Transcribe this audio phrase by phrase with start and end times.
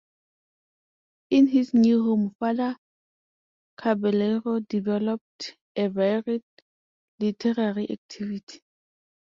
[1.29, 2.75] In his new home Father
[3.77, 6.41] Caballero developed a varied
[7.19, 8.63] literary activity.